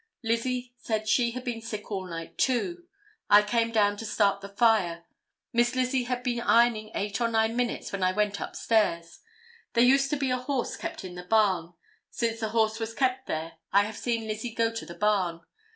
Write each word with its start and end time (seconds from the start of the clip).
Lizzie 0.23 0.73
said 0.77 1.07
she 1.07 1.29
had 1.29 1.43
been 1.43 1.61
sick 1.61 1.91
all 1.91 2.07
night, 2.07 2.35
too. 2.39 2.87
I 3.29 3.43
came 3.43 3.71
down 3.71 3.97
to 3.97 4.03
start 4.07 4.41
the 4.41 4.49
fire. 4.49 5.03
Miss 5.53 5.75
Lizzie 5.75 6.05
had 6.05 6.23
been 6.23 6.41
ironing 6.41 6.89
eight 6.95 7.21
or 7.21 7.27
nine 7.27 7.55
minutes 7.55 7.91
when 7.91 8.01
I 8.01 8.11
went 8.11 8.41
up 8.41 8.55
stairs. 8.55 9.19
There 9.73 9.83
used 9.83 10.09
to 10.09 10.17
be 10.17 10.31
a 10.31 10.37
horse 10.37 10.75
kept 10.75 11.03
in 11.05 11.13
the 11.13 11.23
barn. 11.25 11.73
Since 12.09 12.39
the 12.39 12.49
horse 12.49 12.79
was 12.79 12.95
kept 12.95 13.27
there, 13.27 13.57
I 13.71 13.83
have 13.83 13.95
seen 13.95 14.25
Lizzie 14.27 14.55
go 14.55 14.71
to 14.73 14.87
the 14.87 14.95
barn. 14.95 15.41